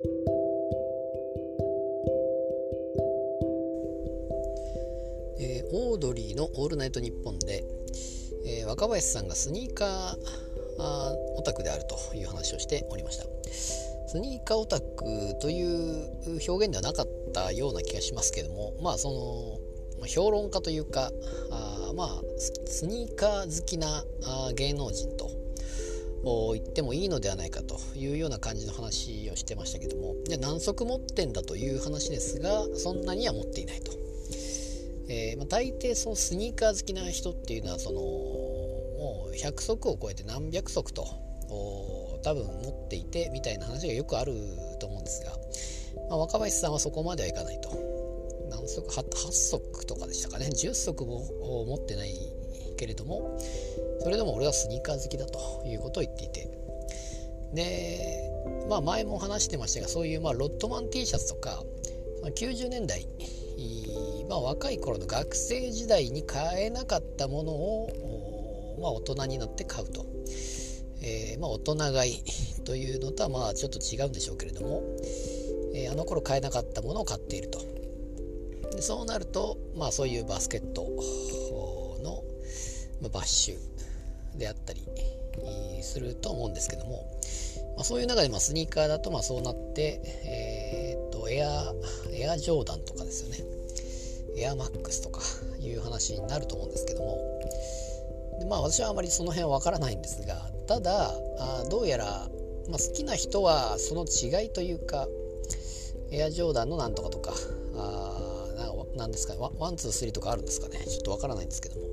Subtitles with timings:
[0.00, 7.64] えー、オードリーの「オールナイトニッポンで」
[8.46, 10.18] えー、若林さんがスニーカー
[10.78, 13.24] あオタクであるという話をしておりました。
[14.06, 16.08] スニーカーオタクという
[16.48, 19.58] 表現ではなかったような気がしますけどもまあそ
[20.00, 21.12] の評論家というか
[21.50, 25.27] あまあスニーカー好きなあ芸能人と
[26.54, 30.14] 言ってもいいのではないかというような感じの話をしてましたけども。
[30.26, 33.92] じゃ何足持ってんだという話ですがそんなには持っていないと、
[35.08, 41.04] えー、まあ、大抵そのスニーカー好きな人っていうのはそのもう100足を超えて何百足と
[42.22, 44.34] 多分持っていてみたいな話がよくある
[44.80, 45.32] と思うんですが、
[46.10, 47.70] まあ、若林さんはそこまではいかないと。
[48.50, 50.46] 何足 8, 8足とかでしたかね。
[50.46, 51.20] 10足も
[51.66, 52.14] 持ってない
[52.78, 53.38] けれども
[54.00, 56.48] それでも俺はスニーカー好きだということを言っていて。
[57.52, 58.30] で
[58.68, 61.64] まあ前も話してましたがそういうまあロットマン T シャツとか
[62.36, 63.06] 90年代
[64.28, 70.04] まあ、若い頃の学生時代に買えなかったものを、まあ、大人になって買うと、
[71.02, 72.22] えー、まあ、大人買い
[72.64, 74.82] というのとはまあちょっと違うんでしょうけれども、
[75.74, 77.58] えー、あの頃買えなかったものを買っていると。
[78.76, 80.86] でそうなると、まあ、そういうバスケット、
[83.00, 84.82] ま、バッシュであったり
[85.82, 87.04] すると思うんですけども、
[87.76, 91.72] まあ、そういう中でまスニーカーだとまそうなって、えー、っとエア
[92.12, 93.44] エアジョーダンとかですよね。
[94.36, 95.20] エアマックスとか
[95.60, 97.18] いう話になると思うんですけども。
[98.38, 102.28] でまあ私はあまりその辺はわからないんですがただあどうやら、
[102.68, 105.08] まあ、好きな人はその違いというか
[106.10, 107.32] エアジョーダンのなんとかとか
[107.76, 108.27] あ
[108.98, 110.78] なんですか one two three とかあるんですかね。
[110.86, 111.86] ちょっとわからないんですけども。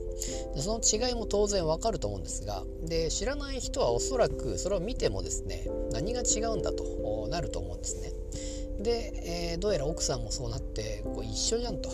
[0.56, 8.12] でその違いも当然わかると思うんですがで知らない人はおそらくそれを見てもですね何が違うんだとなると思うんですね。
[8.82, 11.90] で、えー、どうやら奥さんもそうなってこう一緒じゃんと。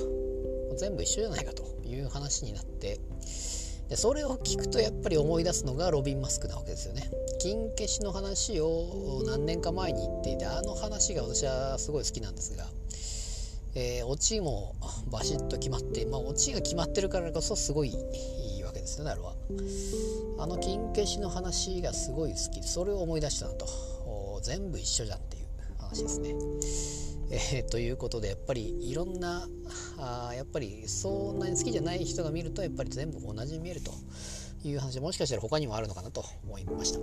[0.77, 1.71] 全部一緒じゃないかと。
[1.95, 2.99] いう話になって。
[3.89, 7.11] でそれを聞くとやっぱり思い出すのがロビン・マスクなわけですよね。
[7.41, 12.65] 金消しの話を何年か前に言っていてあの話が私はすごい好きなんですが
[13.73, 14.75] えー、オチも
[15.09, 19.33] バシッと決まって、まあ、オチが決まってるからこそすごいいいわけですよねあれは。
[20.39, 22.63] あの金消しの話がすごい好き。
[22.63, 23.65] それを思い出したなと。
[24.43, 25.45] 全部一緒じゃんっていう
[25.77, 26.35] 話ですね。
[27.29, 29.47] えー、ということでやっぱりいろんな
[29.97, 33.93] あやっぱりそんなに好きじゃない人が見るとやっぱり全部同じに見えると
[34.65, 34.99] いう話。
[34.99, 36.99] もしかしたら他にもあるのかなと思いました。